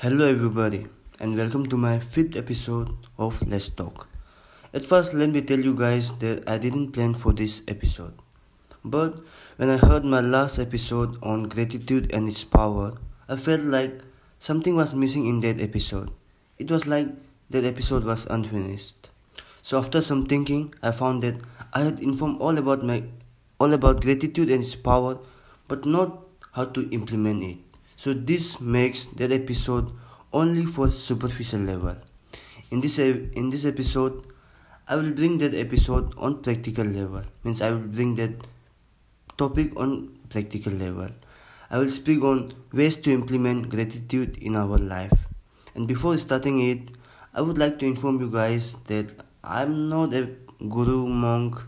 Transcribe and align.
Hello, 0.00 0.28
everybody, 0.28 0.86
and 1.20 1.38
welcome 1.38 1.64
to 1.70 1.76
my 1.78 1.98
fifth 1.98 2.36
episode 2.36 2.94
of 3.16 3.40
Let's 3.48 3.70
Talk. 3.70 4.06
At 4.74 4.84
first, 4.84 5.14
let 5.14 5.30
me 5.30 5.40
tell 5.40 5.58
you 5.58 5.74
guys 5.74 6.12
that 6.18 6.46
I 6.46 6.58
didn't 6.58 6.92
plan 6.92 7.14
for 7.14 7.32
this 7.32 7.62
episode. 7.66 8.12
But 8.84 9.18
when 9.56 9.70
I 9.70 9.78
heard 9.78 10.04
my 10.04 10.20
last 10.20 10.58
episode 10.58 11.16
on 11.22 11.44
gratitude 11.44 12.12
and 12.12 12.28
its 12.28 12.44
power, 12.44 12.98
I 13.26 13.36
felt 13.38 13.62
like 13.62 14.02
something 14.38 14.76
was 14.76 14.94
missing 14.94 15.28
in 15.28 15.40
that 15.40 15.62
episode. 15.62 16.10
It 16.58 16.70
was 16.70 16.86
like 16.86 17.08
that 17.48 17.64
episode 17.64 18.04
was 18.04 18.26
unfinished. 18.26 19.08
So 19.62 19.78
after 19.78 20.02
some 20.02 20.26
thinking, 20.26 20.74
I 20.82 20.90
found 20.90 21.22
that 21.22 21.36
I 21.72 21.84
had 21.84 22.00
informed 22.00 22.42
all 22.42 22.58
about 22.58 22.84
my 22.84 23.04
all 23.58 23.72
about 23.72 24.02
gratitude 24.02 24.50
and 24.50 24.60
its 24.60 24.74
power, 24.74 25.16
but 25.68 25.86
not 25.86 26.20
how 26.52 26.66
to 26.66 26.86
implement 26.90 27.44
it. 27.44 27.65
So 27.96 28.12
this 28.12 28.60
makes 28.60 29.06
that 29.18 29.32
episode 29.32 29.90
only 30.32 30.66
for 30.66 30.90
superficial 30.90 31.60
level. 31.60 31.96
In 32.70 32.80
this 32.80 32.98
in 32.98 33.50
this 33.50 33.64
episode, 33.64 34.26
I 34.86 34.96
will 34.96 35.10
bring 35.10 35.38
that 35.38 35.54
episode 35.54 36.12
on 36.18 36.42
practical 36.42 36.84
level. 36.84 37.22
Means 37.42 37.62
I 37.62 37.70
will 37.70 37.88
bring 37.98 38.14
that 38.16 38.46
topic 39.38 39.72
on 39.76 40.18
practical 40.28 40.72
level. 40.72 41.08
I 41.70 41.78
will 41.78 41.88
speak 41.88 42.22
on 42.22 42.52
ways 42.72 42.98
to 42.98 43.12
implement 43.12 43.70
gratitude 43.70 44.36
in 44.38 44.56
our 44.56 44.78
life. 44.78 45.26
And 45.74 45.88
before 45.88 46.16
starting 46.18 46.60
it, 46.68 46.92
I 47.34 47.40
would 47.40 47.58
like 47.58 47.78
to 47.80 47.86
inform 47.86 48.20
you 48.20 48.30
guys 48.30 48.74
that 48.86 49.06
I'm 49.42 49.88
not 49.88 50.14
a 50.14 50.28
guru, 50.68 51.06
monk, 51.06 51.60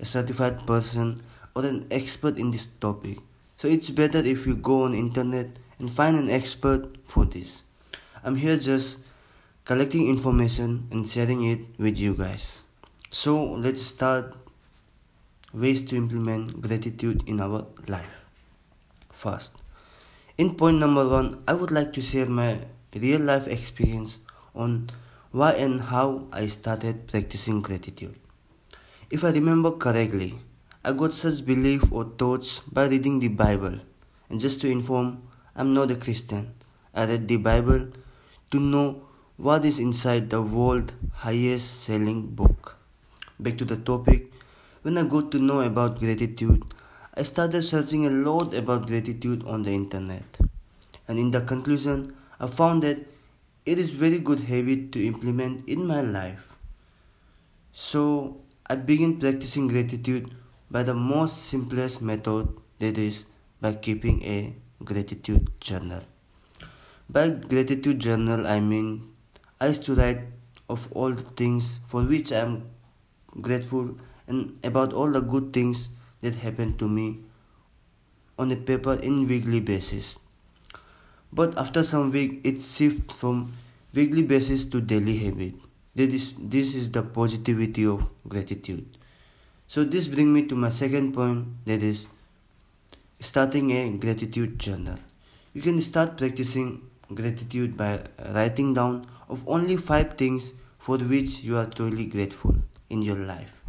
a 0.00 0.04
certified 0.04 0.66
person, 0.66 1.22
or 1.54 1.64
an 1.66 1.86
expert 1.90 2.38
in 2.38 2.50
this 2.50 2.66
topic. 2.66 3.18
So 3.56 3.68
it's 3.68 3.90
better 3.90 4.18
if 4.18 4.46
you 4.46 4.56
go 4.56 4.82
on 4.82 4.94
internet 4.94 5.58
and 5.78 5.90
find 5.90 6.16
an 6.16 6.30
expert 6.30 6.96
for 7.04 7.24
this. 7.24 7.62
I'm 8.24 8.36
here 8.36 8.56
just 8.56 8.98
collecting 9.64 10.08
information 10.08 10.88
and 10.90 11.06
sharing 11.06 11.44
it 11.44 11.60
with 11.78 11.98
you 11.98 12.14
guys. 12.14 12.62
So 13.10 13.52
let's 13.54 13.82
start 13.82 14.34
ways 15.52 15.82
to 15.86 15.96
implement 15.96 16.60
gratitude 16.60 17.22
in 17.26 17.40
our 17.40 17.66
life. 17.88 18.24
First, 19.10 19.62
in 20.36 20.54
point 20.54 20.78
number 20.78 21.08
one, 21.08 21.42
I 21.48 21.54
would 21.54 21.70
like 21.70 21.92
to 21.94 22.02
share 22.02 22.26
my 22.26 22.60
real 22.94 23.20
life 23.20 23.48
experience 23.48 24.18
on 24.54 24.90
why 25.30 25.52
and 25.52 25.80
how 25.80 26.26
I 26.32 26.46
started 26.46 27.06
practicing 27.08 27.62
gratitude. 27.62 28.14
If 29.10 29.24
I 29.24 29.30
remember 29.30 29.70
correctly, 29.70 30.38
I 30.84 30.92
got 30.92 31.12
such 31.12 31.44
belief 31.44 31.92
or 31.92 32.04
thoughts 32.04 32.60
by 32.60 32.86
reading 32.86 33.18
the 33.18 33.28
Bible. 33.28 33.80
And 34.30 34.40
just 34.40 34.60
to 34.60 34.68
inform, 34.68 35.22
I'm 35.58 35.72
not 35.72 35.90
a 35.90 35.96
Christian. 35.96 36.52
I 36.94 37.06
read 37.06 37.28
the 37.28 37.38
Bible 37.38 37.88
to 38.50 38.60
know 38.60 39.02
what 39.38 39.64
is 39.64 39.78
inside 39.78 40.28
the 40.28 40.42
world's 40.42 40.92
highest 41.14 41.84
selling 41.84 42.26
book. 42.26 42.76
Back 43.40 43.56
to 43.58 43.64
the 43.64 43.78
topic, 43.78 44.30
when 44.82 44.98
I 44.98 45.04
got 45.04 45.30
to 45.32 45.38
know 45.38 45.62
about 45.62 45.98
gratitude, 45.98 46.62
I 47.14 47.22
started 47.22 47.62
searching 47.62 48.04
a 48.04 48.10
lot 48.10 48.52
about 48.52 48.86
gratitude 48.86 49.46
on 49.46 49.62
the 49.62 49.70
internet. 49.70 50.38
And 51.08 51.18
in 51.18 51.30
the 51.30 51.40
conclusion, 51.40 52.14
I 52.38 52.48
found 52.48 52.82
that 52.82 53.06
it 53.64 53.78
is 53.78 53.88
very 53.88 54.18
good 54.18 54.40
habit 54.40 54.92
to 54.92 55.06
implement 55.06 55.66
in 55.66 55.86
my 55.86 56.02
life. 56.02 56.56
So 57.72 58.42
I 58.66 58.74
began 58.74 59.18
practicing 59.18 59.68
gratitude 59.68 60.34
by 60.70 60.82
the 60.82 60.92
most 60.92 61.46
simplest 61.46 62.02
method 62.02 62.48
that 62.78 62.98
is 62.98 63.24
by 63.62 63.72
keeping 63.72 64.22
a 64.22 64.54
gratitude 64.84 65.50
journal. 65.60 66.02
By 67.08 67.28
gratitude 67.30 68.00
journal, 68.00 68.46
I 68.46 68.60
mean 68.60 69.12
I 69.60 69.68
used 69.68 69.84
to 69.84 69.94
write 69.94 70.20
of 70.68 70.88
all 70.92 71.10
the 71.10 71.22
things 71.22 71.80
for 71.86 72.02
which 72.02 72.32
I 72.32 72.40
am 72.40 72.68
grateful 73.40 73.96
and 74.26 74.58
about 74.64 74.92
all 74.92 75.10
the 75.10 75.20
good 75.20 75.52
things 75.52 75.90
that 76.20 76.34
happened 76.34 76.78
to 76.78 76.88
me 76.88 77.20
on 78.38 78.50
a 78.50 78.56
paper 78.56 78.94
in 78.94 79.26
weekly 79.26 79.60
basis. 79.60 80.18
But 81.32 81.56
after 81.58 81.82
some 81.82 82.10
week, 82.10 82.40
it 82.44 82.62
shifted 82.62 83.12
from 83.12 83.52
weekly 83.94 84.22
basis 84.22 84.64
to 84.66 84.80
daily 84.80 85.16
habit. 85.18 85.54
That 85.94 86.10
is, 86.10 86.34
this 86.38 86.74
is 86.74 86.90
the 86.90 87.02
positivity 87.02 87.86
of 87.86 88.08
gratitude. 88.28 88.84
So 89.66 89.84
this 89.84 90.06
brings 90.06 90.28
me 90.28 90.46
to 90.46 90.54
my 90.54 90.68
second 90.68 91.14
point, 91.14 91.46
that 91.64 91.82
is 91.82 92.08
starting 93.20 93.72
a 93.72 93.96
gratitude 93.96 94.58
journal. 94.58 94.96
You 95.54 95.62
can 95.62 95.80
start 95.80 96.16
practicing 96.16 96.82
gratitude 97.14 97.76
by 97.76 98.02
writing 98.34 98.74
down 98.74 99.06
of 99.28 99.42
only 99.48 99.76
5 99.76 100.16
things 100.18 100.52
for 100.78 100.98
which 100.98 101.42
you 101.42 101.56
are 101.56 101.66
truly 101.66 102.04
grateful 102.04 102.54
in 102.90 103.02
your 103.02 103.16
life. 103.16 103.62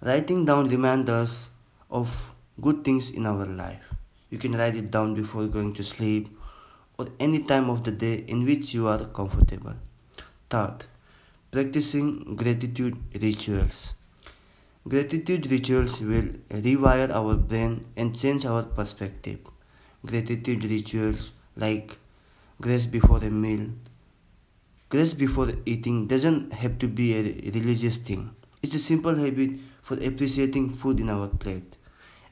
Writing 0.00 0.44
down 0.44 0.68
reminds 0.68 1.08
us 1.08 1.50
of 1.90 2.34
good 2.60 2.84
things 2.84 3.10
in 3.10 3.26
our 3.26 3.46
life. 3.46 3.94
You 4.30 4.38
can 4.38 4.52
write 4.52 4.74
it 4.74 4.90
down 4.90 5.14
before 5.14 5.46
going 5.46 5.74
to 5.74 5.84
sleep 5.84 6.36
or 6.98 7.06
any 7.20 7.44
time 7.44 7.70
of 7.70 7.84
the 7.84 7.92
day 7.92 8.24
in 8.26 8.44
which 8.44 8.74
you 8.74 8.88
are 8.88 9.04
comfortable. 9.04 9.74
Third, 10.50 10.84
practicing 11.50 12.34
gratitude 12.36 12.96
rituals. 13.20 13.94
Gratitude 14.88 15.48
rituals 15.48 16.00
will 16.00 16.28
rewire 16.50 17.08
our 17.10 17.36
brain 17.36 17.84
and 17.96 18.18
change 18.18 18.44
our 18.44 18.64
perspective. 18.64 19.38
Gratitude 20.04 20.64
rituals 20.64 21.30
like 21.56 21.98
grace 22.60 22.86
before 22.86 23.18
a 23.18 23.30
meal. 23.30 23.68
Grace 24.88 25.14
before 25.14 25.52
eating 25.66 26.08
doesn't 26.08 26.52
have 26.52 26.80
to 26.80 26.88
be 26.88 27.14
a 27.14 27.22
religious 27.52 27.96
thing. 27.96 28.34
It's 28.60 28.74
a 28.74 28.80
simple 28.80 29.14
habit 29.14 29.50
for 29.82 29.94
appreciating 30.02 30.70
food 30.70 30.98
in 30.98 31.08
our 31.10 31.28
plate. 31.28 31.76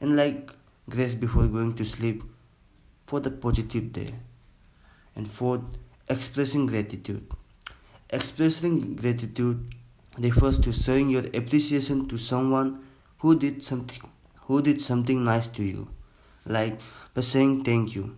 And 0.00 0.14
like 0.14 0.52
grace 0.88 1.16
before 1.16 1.48
going 1.48 1.74
to 1.74 1.84
sleep 1.84 2.22
for 3.06 3.18
the 3.18 3.32
positive 3.32 3.92
day. 3.92 4.14
And 5.16 5.28
fourth, 5.28 5.64
expressing 6.08 6.66
gratitude. 6.66 7.26
Expressing 8.10 8.94
gratitude 8.94 9.74
refers 10.18 10.58
to 10.60 10.72
showing 10.72 11.10
your 11.10 11.24
appreciation 11.34 12.08
to 12.08 12.18
someone 12.18 12.84
who 13.18 13.38
did 13.38 13.62
something 13.62 14.02
who 14.46 14.62
did 14.62 14.80
something 14.80 15.24
nice 15.24 15.48
to 15.48 15.64
you. 15.64 15.88
Like 16.44 16.78
by 17.14 17.22
saying 17.22 17.64
thank 17.64 17.94
you. 17.94 18.16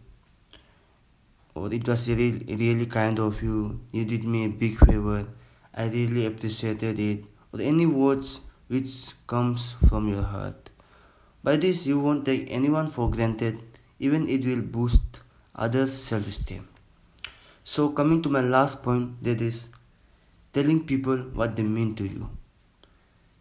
Or 1.55 1.73
it 1.73 1.89
was 1.89 2.09
really, 2.09 2.45
really 2.55 2.87
kind 2.87 3.19
of 3.19 3.43
you. 3.43 3.81
You 3.91 4.05
did 4.05 4.25
me 4.25 4.45
a 4.45 4.49
big 4.49 4.79
favor. 4.79 5.27
I 5.75 5.89
really 5.89 6.27
appreciated 6.27 6.99
it. 6.99 7.25
Or 7.53 7.61
any 7.61 7.87
words 7.87 8.41
which 8.69 9.13
comes 9.27 9.75
from 9.89 10.09
your 10.09 10.23
heart. 10.23 10.71
By 11.43 11.57
this 11.57 11.87
you 11.87 11.99
won't 11.99 12.27
take 12.27 12.47
anyone 12.51 12.91
for 12.91 13.11
granted. 13.11 13.63
Even 13.99 14.29
it 14.29 14.45
will 14.45 14.61
boost 14.61 15.21
others 15.55 15.93
self-esteem. 15.93 16.69
So 17.65 17.89
coming 17.91 18.23
to 18.23 18.29
my 18.29 18.41
last 18.41 18.83
point 18.83 19.23
that 19.23 19.41
is 19.41 19.71
telling 20.53 20.85
people 20.87 21.17
what 21.41 21.57
they 21.57 21.63
mean 21.63 21.95
to 21.97 22.05
you. 22.05 22.31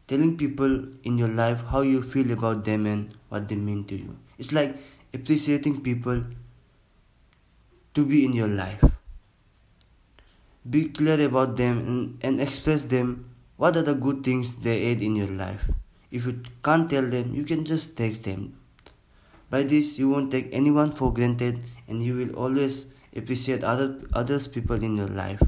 Telling 0.07 0.37
people 0.37 0.85
in 1.03 1.17
your 1.17 1.27
life 1.27 1.63
how 1.65 1.81
you 1.81 2.01
feel 2.01 2.31
about 2.31 2.63
them 2.63 2.85
and 2.85 3.13
what 3.29 3.47
they 3.47 3.55
mean 3.55 3.83
to 3.85 3.95
you. 3.95 4.17
It's 4.37 4.53
like 4.53 4.75
appreciating 5.13 5.81
people 5.81 6.23
to 7.93 8.05
be 8.05 8.23
in 8.25 8.33
your 8.33 8.47
life. 8.47 8.83
Be 10.69 10.89
clear 10.89 11.25
about 11.25 11.57
them 11.57 11.79
and, 11.79 12.17
and 12.21 12.41
express 12.41 12.83
them 12.83 13.29
what 13.55 13.75
are 13.75 13.81
the 13.81 13.95
good 13.95 14.23
things 14.23 14.55
they 14.55 14.91
add 14.91 15.01
in 15.01 15.15
your 15.15 15.27
life. 15.27 15.71
If 16.11 16.25
you 16.25 16.41
can't 16.63 16.89
tell 16.89 17.03
them, 17.03 17.33
you 17.33 17.43
can 17.43 17.65
just 17.65 17.97
text 17.97 18.23
them. 18.23 18.55
By 19.49 19.63
this, 19.63 19.97
you 19.97 20.09
won't 20.09 20.31
take 20.31 20.49
anyone 20.51 20.91
for 20.91 21.13
granted 21.13 21.59
and 21.87 22.03
you 22.03 22.15
will 22.15 22.35
always 22.35 22.87
appreciate 23.15 23.63
other 23.63 23.99
others 24.13 24.47
people 24.47 24.83
in 24.83 24.97
your 24.97 25.07
life. 25.07 25.41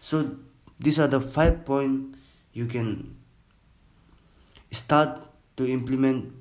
So 0.00 0.36
these 0.78 0.98
are 0.98 1.08
the 1.08 1.20
five 1.20 1.64
points 1.64 2.18
you 2.52 2.66
can 2.66 3.16
start 4.70 5.20
to 5.56 5.66
implement 5.66 6.32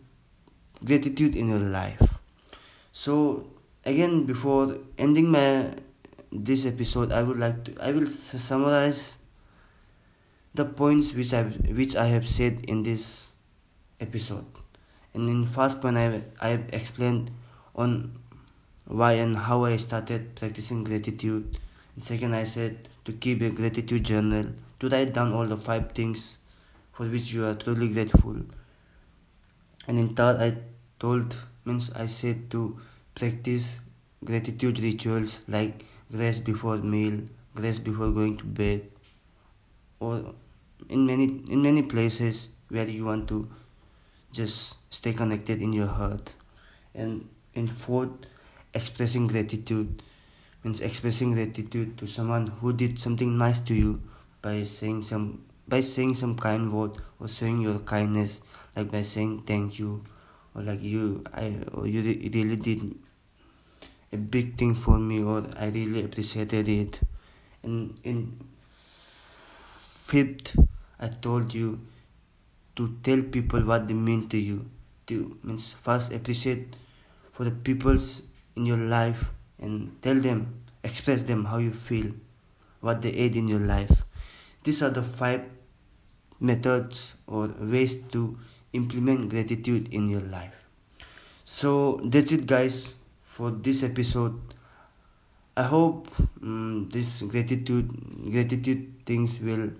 gratitude 0.84 1.36
in 1.36 1.50
your 1.50 1.60
life. 1.60 2.20
So 2.92 3.48
again 3.88 4.26
before 4.26 4.78
ending 4.98 5.32
my 5.32 5.72
this 6.30 6.66
episode 6.66 7.10
i 7.12 7.24
would 7.24 7.40
like 7.40 7.64
to 7.64 7.72
i 7.80 7.90
will 7.90 8.06
summarize 8.06 9.18
the 10.54 10.66
points 10.66 11.14
which 11.14 11.34
i 11.34 11.44
which 11.72 11.96
i 11.96 12.06
have 12.08 12.28
said 12.28 12.66
in 12.68 12.84
this 12.84 13.32
episode. 14.02 14.46
And 15.14 15.30
in 15.30 15.46
first 15.46 15.82
point 15.82 15.98
i 15.98 16.22
i 16.42 16.60
explained 16.74 17.32
on 17.76 18.20
why 18.86 19.14
and 19.14 19.38
how 19.38 19.64
i 19.64 19.78
started 19.78 20.36
practicing 20.36 20.84
gratitude 20.84 21.58
and 21.98 22.04
second 22.04 22.36
i 22.36 22.44
said 22.44 22.88
to 23.08 23.14
keep 23.14 23.42
a 23.42 23.50
gratitude 23.50 24.04
journal, 24.04 24.46
to 24.82 24.90
write 24.90 25.14
down 25.14 25.32
all 25.32 25.46
the 25.48 25.56
five 25.56 25.94
things 25.94 26.40
for 26.92 27.06
which 27.06 27.32
you 27.32 27.46
are 27.46 27.56
truly 27.56 27.88
grateful. 27.88 28.36
And 29.88 29.98
in 29.98 30.14
third, 30.14 30.42
I 30.42 30.58
told, 31.00 31.34
means 31.64 31.90
I 31.94 32.06
said 32.08 32.52
to 32.52 32.78
practice 33.16 33.80
gratitude 34.26 34.80
rituals 34.80 35.42
like 35.48 35.86
grace 36.12 36.40
before 36.40 36.78
meal 36.78 37.22
grace 37.56 37.80
before 37.80 38.10
going 38.12 38.36
to 38.38 38.44
bed 38.44 38.82
or 40.00 40.34
in 40.90 41.06
many 41.06 41.26
in 41.50 41.62
many 41.62 41.82
places 41.82 42.50
where 42.70 42.88
you 42.88 43.06
want 43.06 43.28
to 43.28 43.50
just 44.32 44.76
stay 44.92 45.14
connected 45.14 45.62
in 45.62 45.72
your 45.72 45.88
heart 45.88 46.34
and 46.96 47.30
in 47.54 47.68
fourth 47.68 48.28
expressing 48.74 49.28
gratitude 49.28 50.02
means 50.68 50.82
expressing 50.82 51.32
gratitude 51.34 51.98
to 51.98 52.06
someone 52.06 52.48
who 52.60 52.74
did 52.74 53.00
something 53.00 53.38
nice 53.38 53.62
to 53.62 53.74
you 53.74 54.02
by 54.42 54.64
saying 54.64 55.02
some 55.02 55.46
by 55.66 55.80
saying 55.80 56.14
some 56.14 56.36
kind 56.36 56.74
word 56.74 56.92
or 57.22 57.30
showing 57.30 57.62
your 57.62 57.80
kindness 57.80 58.42
like 58.76 58.92
by 58.92 59.02
saying 59.02 59.42
thank 59.48 59.80
you 59.80 60.04
or 60.54 60.64
like 60.64 60.84
you 60.84 61.24
i 61.34 61.56
or 61.74 61.88
you 61.88 62.02
really 62.34 62.58
did 62.58 62.84
a 64.12 64.18
big 64.18 64.58
thing 64.58 64.76
for 64.76 64.98
me 65.00 65.24
or 65.24 65.46
i 65.56 65.70
really 65.70 66.04
appreciated 66.04 66.68
it. 66.68 67.00
And 67.64 67.98
in 68.04 68.40
fifth 70.06 70.54
i 71.00 71.08
told 71.08 71.54
you 71.54 71.80
to 72.76 72.94
tell 73.04 73.22
people 73.22 73.62
what 73.62 73.88
they 73.88 73.94
mean 73.94 74.28
to 74.30 74.38
you. 74.38 74.70
To 75.08 75.38
means 75.44 75.72
first 75.72 76.12
appreciate 76.12 76.76
for 77.32 77.46
the 77.46 77.52
peoples 77.52 78.24
in 78.58 78.66
your 78.66 78.78
life 78.78 79.32
and 79.60 80.02
tell 80.02 80.16
them 80.16 80.64
express 80.84 81.24
them 81.24 81.46
how 81.46 81.58
you 81.58 81.72
feel 81.72 82.12
what 82.82 83.02
they 83.02 83.10
aid 83.10 83.36
in 83.36 83.48
your 83.48 83.60
life. 83.60 84.04
These 84.64 84.84
are 84.84 84.90
the 84.90 85.04
five 85.04 85.44
methods 86.40 87.18
or 87.28 87.48
ways 87.60 87.96
to 88.12 88.38
implement 88.74 89.30
gratitude 89.30 89.94
in 89.94 90.10
your 90.10 90.22
life. 90.22 90.54
So 91.44 92.00
that's 92.04 92.32
it 92.32 92.46
guys 92.46 92.94
for 93.22 93.52
this 93.52 93.84
episode. 93.84 94.40
I 95.56 95.64
hope 95.64 96.10
um, 96.44 96.90
this 96.92 97.22
gratitude 97.24 97.90
gratitude 98.32 98.94
things 99.06 99.40
will 99.40 99.72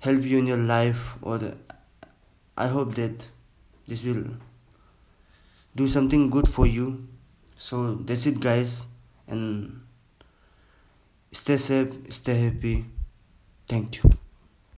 help 0.00 0.22
you 0.22 0.38
in 0.38 0.46
your 0.46 0.56
life 0.56 1.16
or 1.22 1.40
i 2.56 2.66
hope 2.66 2.94
that 2.94 3.26
this 3.86 4.04
will 4.04 4.24
do 5.74 5.88
something 5.88 6.30
good 6.30 6.48
for 6.48 6.66
you 6.66 7.06
so 7.58 7.96
that's 7.96 8.24
it 8.26 8.40
guys. 8.40 8.86
And 9.26 9.82
stay 11.32 11.58
safe 11.58 11.92
stay 12.08 12.34
happy. 12.44 12.86
Thank 13.66 14.02
you 14.02 14.10